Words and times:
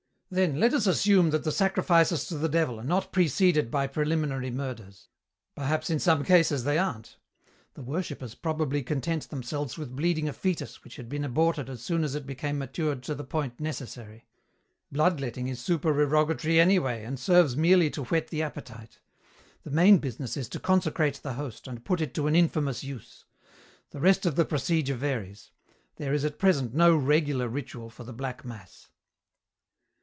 "Then, 0.33 0.61
let 0.61 0.73
us 0.73 0.87
assume 0.87 1.31
that 1.31 1.43
the 1.43 1.51
sacrifices 1.51 2.23
to 2.27 2.37
the 2.37 2.47
Devil 2.47 2.79
are 2.79 2.85
not 2.85 3.11
preceded 3.11 3.69
by 3.69 3.85
preliminary 3.85 4.49
murders. 4.49 5.09
Perhaps 5.55 5.89
in 5.89 5.99
some 5.99 6.23
cases 6.23 6.63
they 6.63 6.77
aren't. 6.77 7.17
The 7.73 7.81
worshippers 7.81 8.33
probably 8.33 8.81
content 8.81 9.27
themselves 9.29 9.77
with 9.77 9.93
bleeding 9.93 10.29
a 10.29 10.31
foetus 10.31 10.85
which 10.85 10.95
had 10.95 11.09
been 11.09 11.25
aborted 11.25 11.69
as 11.69 11.81
soon 11.81 12.05
as 12.05 12.15
it 12.15 12.25
became 12.25 12.57
matured 12.59 13.03
to 13.03 13.13
the 13.13 13.25
point 13.25 13.59
necessary. 13.59 14.25
Bloodletting 14.89 15.49
is 15.49 15.59
supererogatory 15.59 16.61
anyway, 16.61 17.03
and 17.03 17.19
serves 17.19 17.57
merely 17.57 17.89
to 17.89 18.05
whet 18.05 18.29
the 18.29 18.41
appetite. 18.41 18.99
The 19.63 19.71
main 19.71 19.97
business 19.97 20.37
is 20.37 20.47
to 20.49 20.61
consecrate 20.61 21.15
the 21.15 21.33
host 21.33 21.67
and 21.67 21.83
put 21.83 21.99
it 21.99 22.13
to 22.13 22.27
an 22.27 22.37
infamous 22.37 22.85
use. 22.85 23.25
The 23.89 23.99
rest 23.99 24.25
of 24.25 24.37
the 24.37 24.45
procedure 24.45 24.95
varies. 24.95 25.51
There 25.97 26.13
is 26.13 26.23
at 26.23 26.39
present 26.39 26.73
no 26.73 26.95
regular 26.95 27.49
ritual 27.49 27.89
for 27.89 28.05
the 28.05 28.13
black 28.13 28.45
mass." 28.45 28.87